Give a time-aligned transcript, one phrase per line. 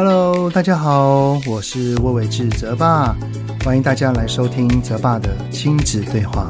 [0.00, 3.16] Hello，大家好，我是魏玮志泽爸，
[3.64, 6.46] 欢迎大家来收听泽爸的亲子对话。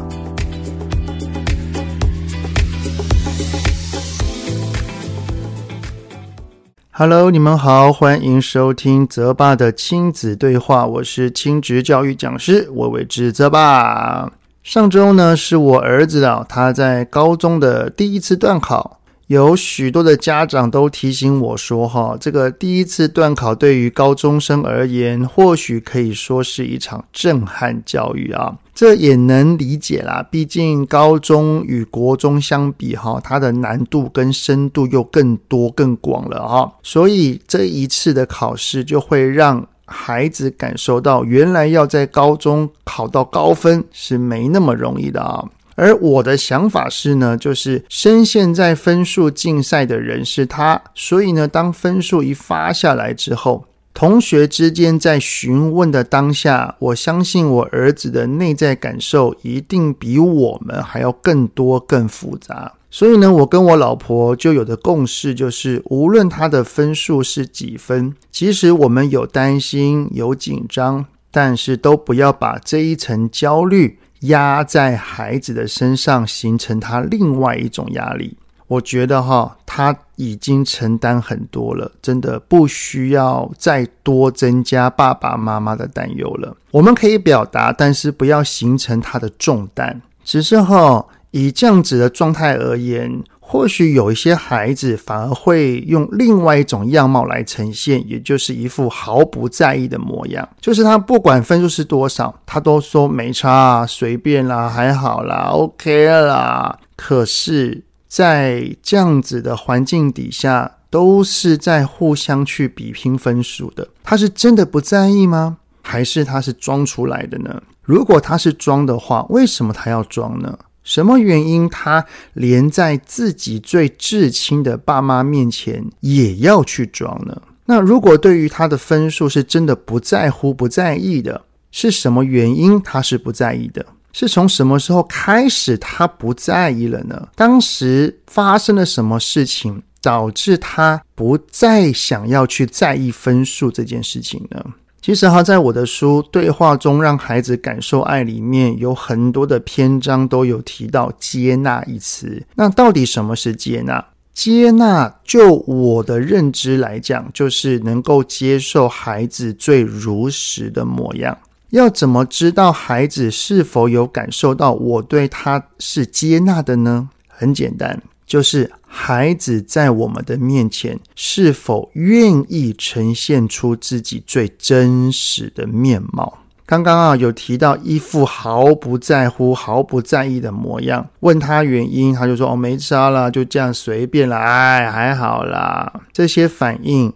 [6.91, 14.31] Hello，你们好，欢迎收听泽爸的亲子对话，我是亲职教育讲师魏玮志泽爸。
[14.63, 18.98] 上周呢，是我儿子啊，他在高中的第一次段考，
[19.29, 28.57] 有许多的家长都提醒我说，哈，这个第一次段考对于高中生而言，或许可以说是一场震撼教育啊。
[28.75, 39.67] 这也能理解啦，毕竟高中与国中相比，哈，它的难度跟深度又更多更广了哈，所以这一次的考试就会让。
[39.91, 45.43] 孩子感受到，原来要在高中考到高分是没那么容易的啊。
[45.79, 62.75] 而我的想法是呢，就是深陷在分数竞赛的人是他，所以呢，当分数一发下来之后，同学之间在询问的当下，我相信我儿子的内在感受一定比我们还要更多、更复杂。
[62.91, 78.37] 所以呢，我跟我老婆就有的共识就是，无论他的分数是几分，其实我们有担心、有紧张，但是都不要把这一层焦虑压在孩子的身上，形成他另外一种压力。
[78.67, 86.57] 我觉得哈，他已经承担很多了，真的不需要再多增加爸爸妈妈的担忧了。
[86.71, 90.01] 我们可以表达，但是不要形成他的重担。
[90.25, 91.07] 只是哈。
[91.31, 100.47] 以这样子的状态而言，或许有一些孩子反而会用另外一种样貌来呈现，也就是一副毫不在意的模样。
[100.61, 106.79] 就是他不管分数是多少，他都说没差，啊随便啦，还好啦，OK 啦。
[106.95, 113.89] 可是，在这样子的环境底下，都是在互相去比拼分数的。
[114.05, 115.57] 他是真的不在意吗？
[115.81, 117.63] 还是他是装出来的呢？
[117.83, 120.59] 如果他是装的话，为什么他要装呢？
[120.89, 127.43] 什么原因他连在自己最至亲的爸妈面前也要去装呢？
[127.67, 133.85] 那如果对于他的分数是真的不在乎、不在意的，是什么原因他是不在意的？
[134.15, 137.29] 是从什么时候开始他不在意了呢？
[137.35, 144.65] 当时发生了什么事情导致他不再想要去在意分数这件事情呢？
[145.01, 152.43] 其实哈，在我的书《对话中让孩子感受爱》里面，有很多的篇章都有提到“接纳”一词。
[152.55, 154.05] 那到底什么是接纳？
[154.35, 161.37] 接纳，就我的认知来讲，就是能够接受孩子最如实的模样。
[161.71, 167.09] 要怎么知道孩子是否有感受到我对他是接纳的呢？
[167.29, 168.01] 很简单。
[168.27, 176.39] 就是孩子在我们的面前是否愿意呈现出自己最真实的面貌？
[176.65, 187.13] 刚刚啊有提到一副毫不在乎、毫不在意的模样，问他原因，他就说：“哦，没差啦，就这样随便啦，哎，还好啦。”这些反应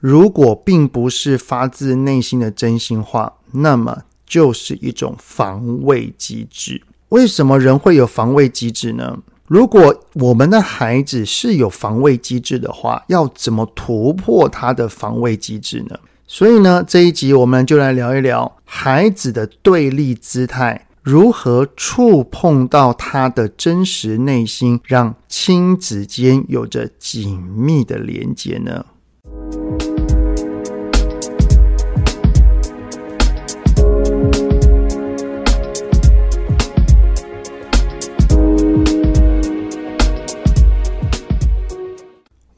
[0.00, 6.82] 如果并不是发自内心的真心话，那么就是一种防卫机制。
[7.10, 9.18] 为什么人会有防卫机制呢？
[9.48, 15.96] 如果我们的孩子是有防卫机制的话，要怎么突破他的防卫机制呢？
[16.26, 28.84] 所以呢，这一集我们就来聊一聊孩子的对立姿态如何触碰到他的真实内心，让亲子间有着紧密的连接呢？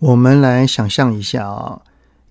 [0.00, 1.80] 我们来想象一下啊，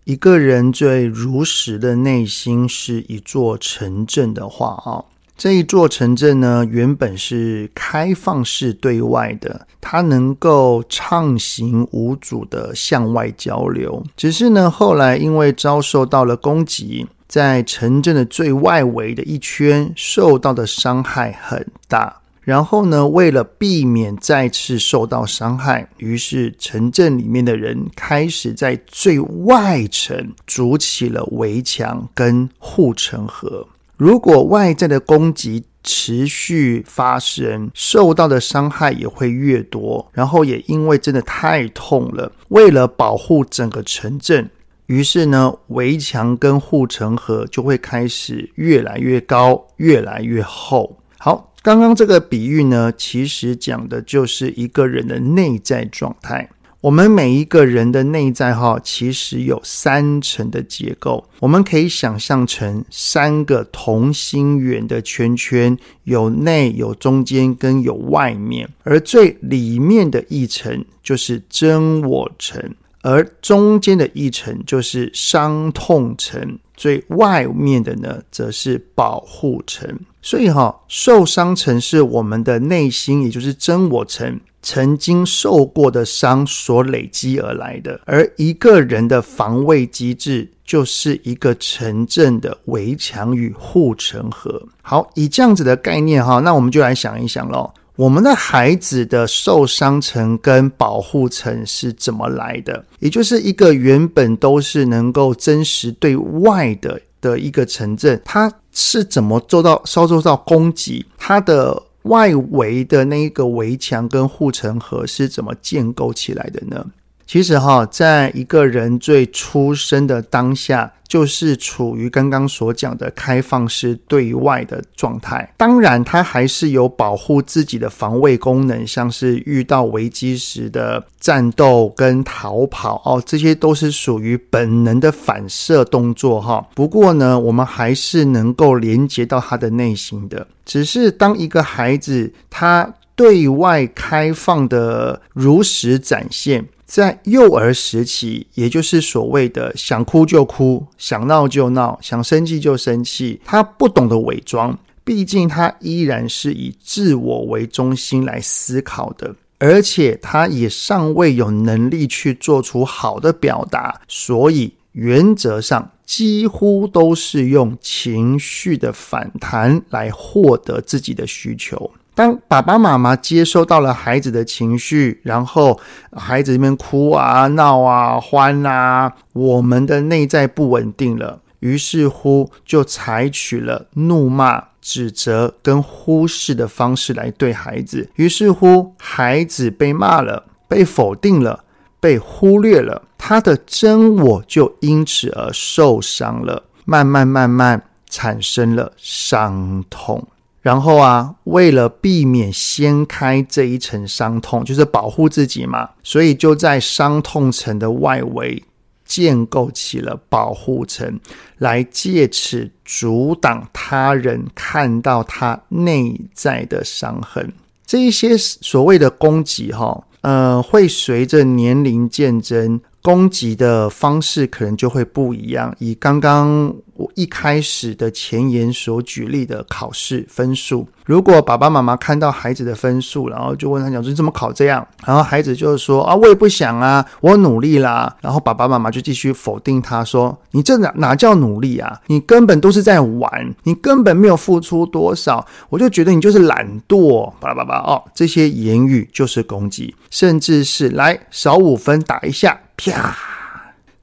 [0.06, 5.04] 一个人最如实的内心是一座城镇的话啊，
[5.36, 14.02] 这一座城镇呢，原本是开放式对外的，它能够畅行无阻的向外交流。
[14.16, 22.22] 只是呢，后来因为遭受到了攻击，在城镇的最外围的一圈受到的伤害很大。
[22.48, 33.68] 然后呢，为了避免再次受到伤害，于是城镇里面的人开始在最外层筑起了围墙跟护城河。
[33.98, 40.10] 如果外在的攻击持续发生，受到的伤害也会越多。
[40.14, 44.50] 然后也因为真的太痛了，为了保护整个城镇，
[44.86, 50.98] 于是呢，围墙跟护城河就会开始越来越高，越来越厚。
[51.18, 51.47] 好。
[51.68, 56.50] 刚刚这个比喻呢，其实讲的就是一个人的内在状态。
[56.80, 72.74] 我们每一个人的内在哈，其实有三层的结构，我们可以想象成三个同心圆的圈圈，有内、有中间跟有外面，而最里面的一层就是真我层，
[73.08, 79.90] 而中间的一层就是伤痛层，最外面的呢，则是保护层。
[80.22, 84.38] 所以哈，受伤层是我们的内心，也就是真我层。
[84.62, 94.62] 曾经受过的伤所累积而来的，而一个人的防卫机制就是一个城镇的围墙与护城河。
[94.82, 102.86] 好，以这样子的概念哈，那我们就来想一想喽，我们的孩子的受伤层跟保护层是怎么来的？
[103.00, 111.04] 也就是一个原本都是能够真实对外的的一个城镇，它是怎么做到稍受到攻击？
[111.18, 116.86] 它的外围的那一个围墙跟护城河是怎么建构起来的呢？
[117.28, 125.54] 其实哈，在一个人最出生的当下，就是处于刚刚所讲的开放式对外的状态。
[125.58, 136.66] 当然，他还是有保护自己的防卫功能，像是遇到危机时的战斗跟逃跑哦，这些都是属于本能的反射动作哈。
[136.74, 140.48] 不过呢，我们还是能够连接到他的内心的。
[140.64, 146.66] 只是当一个孩子他对外开放的如实展现。
[146.88, 171.92] 在幼儿时期，也就是所谓的想哭就哭，想闹就闹，想生气就生气，他不懂得伪装，毕竟他依然是以自我为中心来思考的，而且他也尚未有能力去做出好的表达，所以原则上几乎都是用情绪的反弹来获得自己的需求。
[172.18, 175.80] 当爸爸妈妈接收到了孩子的情绪，然后
[176.14, 191.64] 孩子这边哭啊、闹啊、欢啊，我们的内在不稳定了，于是乎就采取了怒骂、指责跟忽视的方式来对孩子，于是乎孩子被骂了、被否定了、
[192.00, 200.28] 被忽略了，他的真我就因此而受伤了，慢慢慢慢产生了伤痛。
[200.68, 208.62] 然后啊，为了避免掀开这一层伤痛，就是保护自己嘛，所以就在伤痛层的外围
[209.06, 211.18] 建构起了保护层，
[211.60, 217.54] 来借此阻挡他人看到他内在的伤痕。
[217.86, 222.82] 这一些所谓的攻击，哈，呃，会随着年龄渐增。
[223.08, 225.74] 攻击的方式可能就会不一样。
[225.80, 241.98] 以刚刚我一开始的前言所举例的考试分数，如果爸爸妈妈看到孩子的分数，然后就问他讲说：“你怎么考这样？”然后孩子就是说：“啊，我也不想啊，我努力啦。”然后爸爸妈妈就继续否定他说：“你这哪哪叫努力啊？
[242.08, 252.60] 你根本都是在玩，你根本没有付出多少。”我就觉得你就是懒惰，巴拉巴拉哦，这些言语就是攻击， 甚至是来少五分打一下。
[252.78, 253.18] 啪！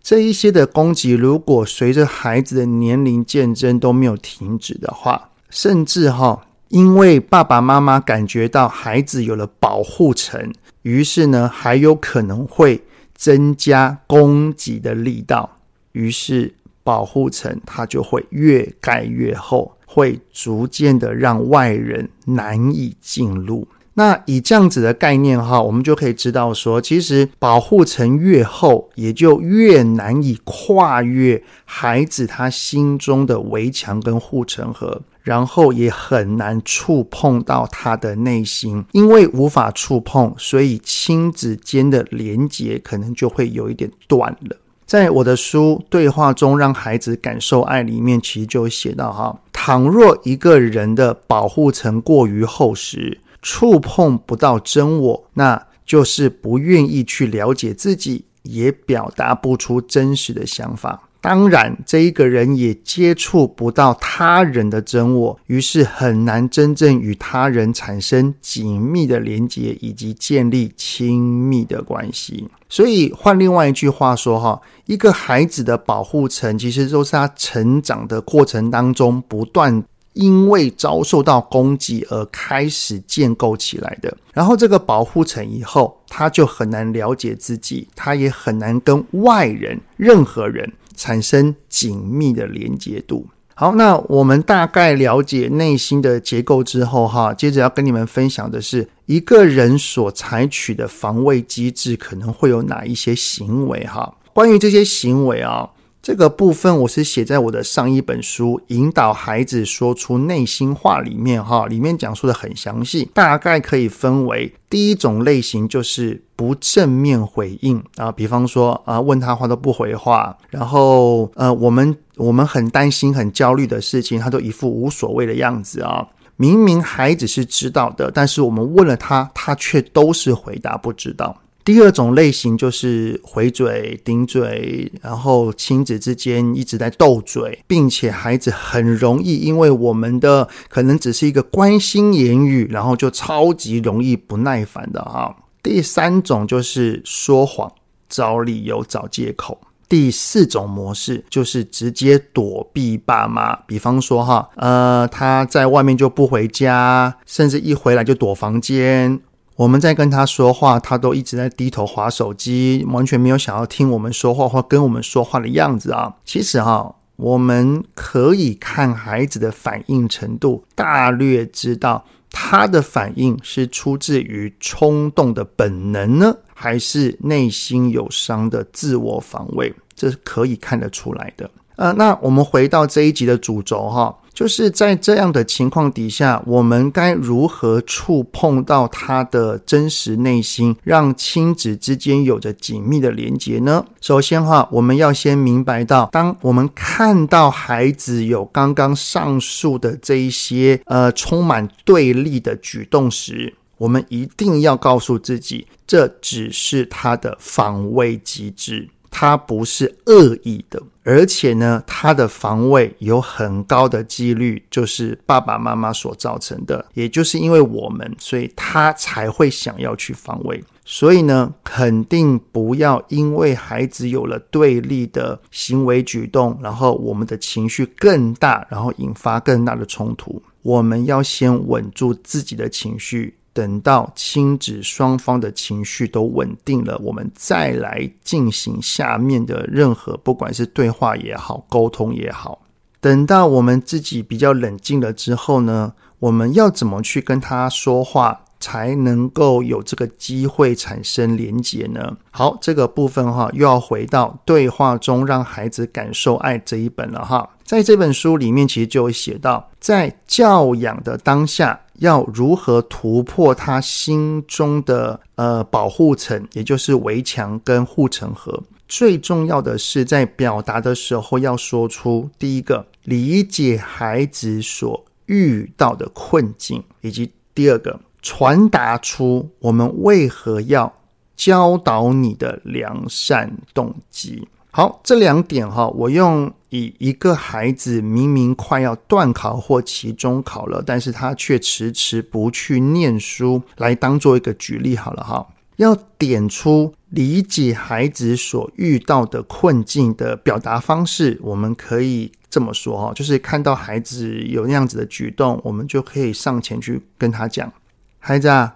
[0.02, 12.82] 这一些的攻击，如果随着孩子的年龄渐增都没有停止的话，甚至哈，因为爸爸妈妈感觉到孩子有了保护层，于是呢，还有可能会
[13.14, 15.58] 增加攻击的力道，
[15.92, 16.52] 于是
[16.82, 23.66] 保护层它就会越盖越厚，会逐渐的让外人难以进入。
[23.96, 44.56] 那以这样子的概念哈，我们就可以知道说，其实保护层越厚，也就越难以跨越孩子他心中的围墙跟护城河，然后也很难触碰到他的内心，因为无法触碰，所以亲子间的连结可能就会有一点断了。
[44.84, 53.20] 在我的书《对话中让孩子感受爱》里面，其实就写到哈，倘若一个人的保护层过于厚实。
[53.44, 61.10] 触碰不到真我，那就是不愿意去了解自己，也表达不出真实的想法。
[61.20, 72.48] 当然，这一个人也接触不到他人的真我，于是很难真正与他人产生紧密的连接，以及建立亲密的关系。
[72.70, 79.84] 所以，换另外一句话说，哈，一个孩子的保护层，其实都是他成长的过程当中不断。
[80.14, 93.26] 因为遭受到攻击而开始建构起来的，然后这个保护层以后，他就很难了解自己，他也很难跟外人、任何人产生紧密的连接度。
[93.56, 104.12] 好，那我们大概了解内心的结构之后，哈，接着要跟你们分享的是，一个人所采取的防卫机制可能会有哪一些行为，哈。
[104.32, 105.70] 关于这些行为啊，
[106.04, 121.96] 这个部分我是写在我的上一本书《引导孩子说出内心话》里面，哈，里面讲述的很详细，大概可以分为第一种类型就是不正面回应啊，比方说啊，问他话都不回话，然后呃，我们。
[122.16, 126.06] 我们很担心、很焦虑的事情，他都一副无所谓的样子啊！
[126.36, 131.36] 明明孩子是知道的，但是我们问了他，他却都是回答不知道。
[131.64, 145.34] 第二种类型就是回嘴、顶嘴，然后亲子之间一直在斗嘴，并且孩子很容易因为我们的可能只是一个关心言语，然后就超级容易不耐烦的哈。
[145.62, 147.72] 第三种就是说谎、
[148.10, 149.58] 找理由、找借口。
[149.88, 159.20] 第四种模式就是直接躲避爸妈，比方说哈，呃，他在外面就不回家，甚至一回来就躲房间。
[159.56, 166.16] 我们在跟他说话，他都一直在低头滑手机，完全没有想要听我们说话或跟我们说话的样子啊。
[166.24, 181.48] 其实哈，我们可以看孩子的反应程度，大略知道他的反应是出自于冲动的本能呢，还是内心有伤的自我防卫，这是可以看得出来的。
[181.76, 193.86] 呃，那我们回到这一集的主轴哈，就是在这样的情况底下，我们该如何触碰到他的真实内心，让亲子之间有着紧密的连结呢？
[194.00, 220.60] 首先哈，我们要先明白到，当我们看到孩子有刚刚上述的这一些呃充满对立的举动时，我们一定要告诉自己，这只是他的防卫机制，他不是恶意的，而且呢，他的防卫有很高的几率就是爸爸妈妈所造成的，也就是因为我们，所以他才会想要去防卫。
[220.84, 230.42] 所以呢，肯定不要因为孩子有了对立的行为举动，然后我们的情绪更大，然后引发更大的冲突。
[230.62, 233.32] 我们要先稳住自己的情绪。
[233.54, 242.60] 等到亲子双方的情绪都稳定了，我们再来进行下面的任何，不管是对话也好，沟通也好。
[243.00, 252.16] 等到我们自己比较冷静了之后呢，我们要怎么去跟他说话，才能够有这个机会产生连结呢？
[252.32, 257.48] 好，这个部分哈，又要回到对话中让孩子感受爱这一本了哈。
[257.62, 261.78] 在这本书里面，其实就有写到，在教养的当下。
[261.98, 268.62] 要如何突破他心中的呃保护层，也就是围墙跟护城河。
[268.86, 280.92] 最重要的是，在表达的时候要说出第一个理解孩子所遇到的困境，以及第二个传达出我们为何要
[281.34, 284.46] 教导你的良善动机。
[284.76, 295.46] 好，这两点哈，我用以一个孩子明明快要段考或期中考了，但是他却迟迟不去念书来当做一个举例好了哈。
[295.76, 307.72] 要点出理解孩子所遇到的困境的表达方式，我们可以这么说哈，就是看到孩子有那样子的举动，我们就可以上前去跟他讲
[308.18, 308.74] ：“孩子啊，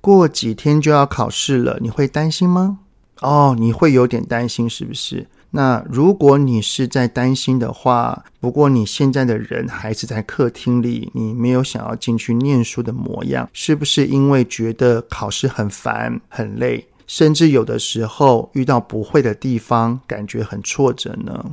[0.00, 2.78] 过几天就要考试了，你会担心吗？”
[3.20, 5.26] 哦，你会有点担心，是不是？
[5.52, 21.44] 那如果你是在担心的话，不过你现在的人还是在客厅里，你没有想要进去念书的模样，是不是因为觉得考试很烦、很累，甚至有的时候遇到不会的地方，感觉很挫折呢？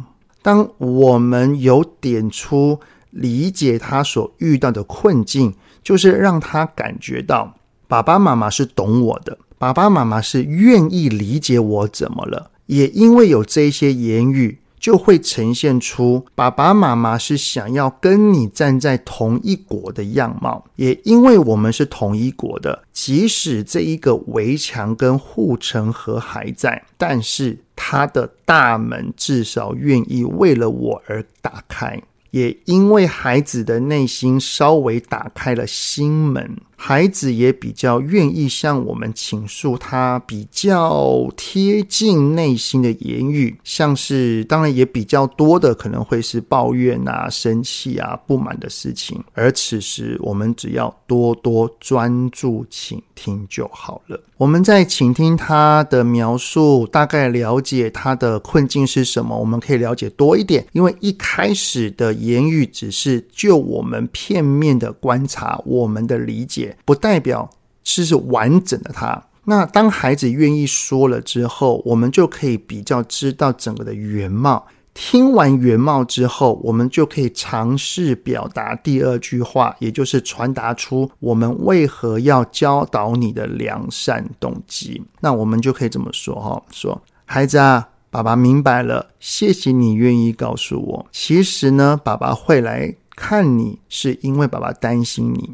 [0.43, 7.51] 当我们有点出理解他所遇到的困境，就是让他感觉到
[7.87, 12.51] 爸爸妈妈是懂我的，爸爸妈妈是愿意理解我怎么了。
[12.67, 20.63] 也因为有这些言语，就会呈现出爸爸妈妈是想要跟你站在同一国的样貌。
[20.75, 32.01] 也因为我们是同一国的，即使这一个围墙跟护城河还在，但是他的大门至少愿意为了我而打开。
[32.31, 54.21] 也因为孩子的内心稍微打开了心门，孩子也比较愿意向我们倾诉他比较贴近内心的言语，像是当然也比较多的可能会是抱怨啊、生气啊、不满的事情，而此时我们只要多多专注倾听就好了。
[54.37, 66.66] 我们在倾听他的描述，大概了解他的困境是什么，我们可以了解多一点，因为一开始的言语只是就我们片面的观察，我们的理解。
[66.85, 67.49] 不代表
[67.83, 69.23] 是是完整的他。
[69.45, 74.67] 那当孩子愿意说了之后，我们就可以比较知道整个的原貌。
[74.93, 85.01] 听完原貌之后，我们就可以尝试表达第二句话，也就是传达出我们为何要教导你的良善动机。
[85.21, 91.05] 那我们就可以这么说哈，说孩子啊，爸爸明白了，谢谢你愿意告诉我。
[91.11, 95.51] 其实呢，爸爸会来看你，是因为爸爸担心你。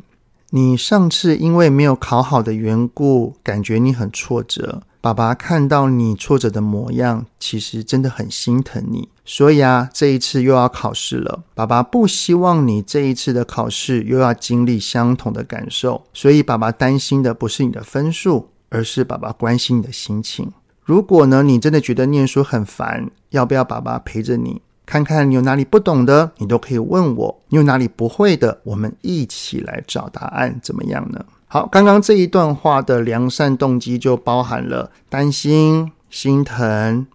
[0.56, 4.84] 你上次因为没有考好的缘故，感觉你很挫折。
[5.02, 9.10] 爸爸看到你挫折的模样，其实真的很心疼你。
[9.26, 16.04] 所以啊，这一次又要考试了，爸爸不希望你这一次的考试又要经历相同的感受。
[16.14, 20.52] 所以爸爸担心的不是你的分数，而是爸爸关心你的心情。
[20.84, 24.62] 如果呢，你真的觉得念书很烦，要不要爸爸陪着你？
[24.86, 31.25] 看看你有哪里不懂的，你都可以问我；你有哪里不会的，我们一起来找答案，怎么样呢？
[31.48, 37.08] 好，刚刚这一段话的良善动机就包含了担心、心疼、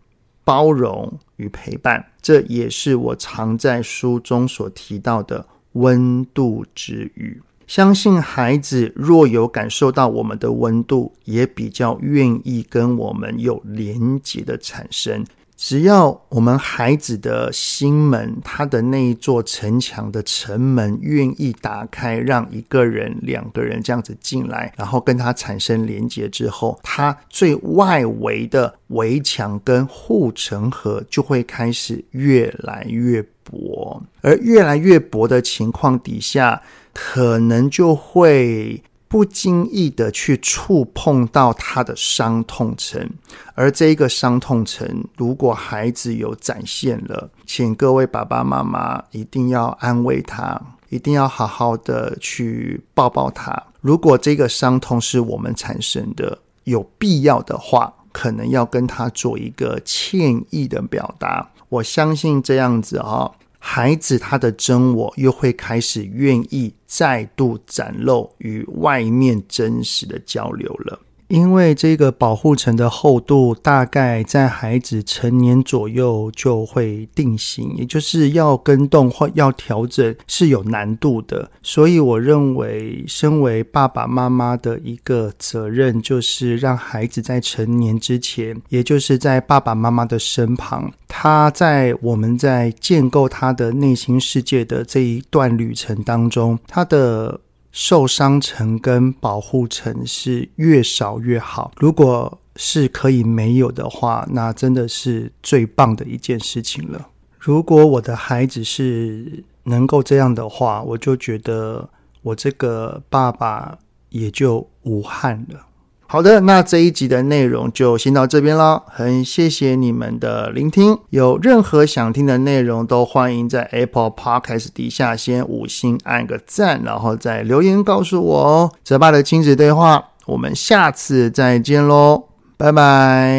[0.44, 7.42] 包容与陪伴，这也是我常在书中所提到的温度之语。
[7.66, 15.22] 相信孩子若有感受到我们的温度，也比较愿意跟我们有连结的产生。
[15.58, 36.62] 只要我们孩子的心门，他的那一座城墙的城门愿意打开，让一个人、两个人这样子进来，然后跟他产生连接之后，他最外围的围墙跟护城河就会开始越来越薄，而越来越薄的情况底下，
[36.94, 38.80] 可能就会。
[39.08, 43.08] 不经意的去触碰到他的伤痛层，
[43.54, 44.86] 而这一个伤痛层，
[45.16, 50.60] 如果孩子有展现了，请各位爸爸妈妈一定要安慰他，
[50.90, 53.60] 一定要好好的去抱抱他。
[53.80, 61.48] 如果这个伤痛是我们产生的，有必要的话，可能要跟他做一个歉意的表达。
[61.70, 63.35] 我相信这样子啊、哦。
[63.59, 70.99] 孩子他的真我又会开始愿意再度展露与外面真实的交流了。
[71.28, 81.50] 因为这个保护层的厚度大概在孩子成年左右就会定型，也就是要更动或要调整是有难度的。
[81.62, 97.38] 所以我认为，身为爸爸妈妈的一个责任，就是让孩子在成年之前，也就是在爸爸妈妈的身旁，他在我们在建构他的内心世界的这一段旅程当中，他的。
[97.80, 101.70] 受伤层跟保护层是越少越好。
[101.76, 107.08] 如果是可以没有的话，那真的是最棒的一件事情了。
[107.38, 111.88] 如果我的孩子是能够这样的话，我就觉得
[112.22, 115.67] 我这个爸爸也就无憾了。
[116.11, 118.83] 好的，那这一集的内容就先到这边了。
[118.87, 128.73] 很谢谢你们的聆听，有任何想听的内容，都欢迎在 Apple Podcast 底下先五星按个赞，然后再留言告诉我哦。
[128.83, 132.25] 泽爸的亲子对话，我们下次再见喽，
[132.57, 133.38] 拜拜。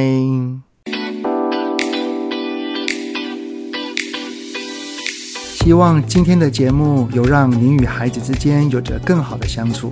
[5.55, 9.91] 希望今天的节目有让您与孩子之间有着更好的相处。